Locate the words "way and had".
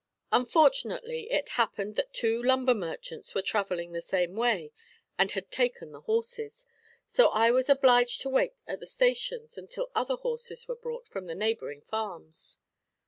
4.35-5.51